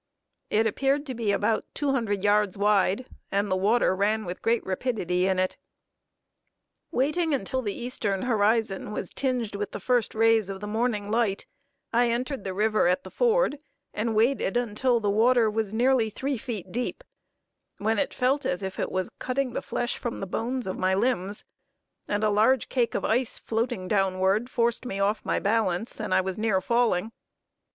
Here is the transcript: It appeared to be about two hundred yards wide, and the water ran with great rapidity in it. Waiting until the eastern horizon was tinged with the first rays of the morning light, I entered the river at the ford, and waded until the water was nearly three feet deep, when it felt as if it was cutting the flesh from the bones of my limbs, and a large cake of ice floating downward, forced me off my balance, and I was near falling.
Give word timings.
It 0.49 0.65
appeared 0.65 1.05
to 1.05 1.13
be 1.13 1.31
about 1.31 1.63
two 1.75 1.91
hundred 1.91 2.23
yards 2.23 2.57
wide, 2.57 3.05
and 3.31 3.51
the 3.51 3.55
water 3.55 3.95
ran 3.95 4.25
with 4.25 4.41
great 4.41 4.65
rapidity 4.65 5.27
in 5.27 5.37
it. 5.37 5.57
Waiting 6.89 7.35
until 7.35 7.61
the 7.61 7.75
eastern 7.75 8.23
horizon 8.23 8.91
was 8.93 9.11
tinged 9.13 9.55
with 9.55 9.73
the 9.73 9.79
first 9.79 10.15
rays 10.15 10.49
of 10.49 10.59
the 10.59 10.65
morning 10.65 11.11
light, 11.11 11.45
I 11.93 12.07
entered 12.09 12.43
the 12.43 12.55
river 12.55 12.87
at 12.87 13.03
the 13.03 13.11
ford, 13.11 13.59
and 13.93 14.15
waded 14.15 14.57
until 14.57 14.99
the 14.99 15.11
water 15.11 15.51
was 15.51 15.71
nearly 15.71 16.09
three 16.09 16.39
feet 16.39 16.71
deep, 16.71 17.03
when 17.77 17.99
it 17.99 18.11
felt 18.11 18.43
as 18.43 18.63
if 18.63 18.79
it 18.79 18.91
was 18.91 19.11
cutting 19.19 19.53
the 19.53 19.61
flesh 19.61 19.99
from 19.99 20.19
the 20.19 20.25
bones 20.25 20.65
of 20.65 20.79
my 20.79 20.95
limbs, 20.95 21.45
and 22.07 22.23
a 22.23 22.31
large 22.31 22.69
cake 22.69 22.95
of 22.95 23.05
ice 23.05 23.37
floating 23.37 23.87
downward, 23.87 24.49
forced 24.49 24.83
me 24.83 24.99
off 24.99 25.23
my 25.23 25.37
balance, 25.37 25.99
and 26.01 26.11
I 26.11 26.21
was 26.21 26.39
near 26.39 26.59
falling. 26.59 27.11